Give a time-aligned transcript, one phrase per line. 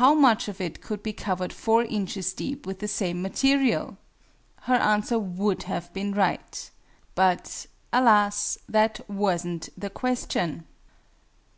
[0.00, 3.98] How much of it could be covered 4 inches deep with the same material?"
[4.62, 6.70] her answer would have been right.
[7.14, 10.64] But alas, that wasn't the question!